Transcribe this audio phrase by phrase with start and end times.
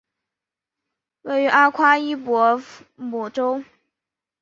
[1.21, 2.59] 位于阿夸伊博
[2.95, 3.63] 姆州。